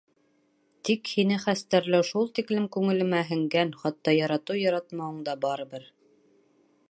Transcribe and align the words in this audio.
Тик 0.87 1.11
һине 1.17 1.35
хәстәрләү 1.43 2.07
шул 2.07 2.31
тиклем 2.39 2.65
күңелемә 2.77 3.21
һеңгән, 3.31 3.75
хатта 3.83 4.17
яратыу-яратмауың 4.21 5.23
да 5.29 5.41
барыбер. 5.47 5.89